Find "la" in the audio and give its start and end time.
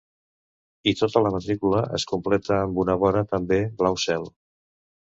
1.25-1.33